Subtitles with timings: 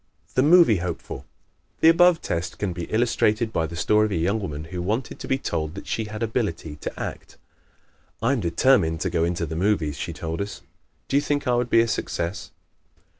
[0.33, 1.27] The Movie Hopeful¶
[1.81, 4.81] The above test can best be illustrated by the story of a young woman who
[4.81, 7.37] wanted to be told that she had ability to act.
[8.19, 10.63] "I am determined to go into the movies," she told us.
[11.07, 12.49] "Do you think I would be a success?"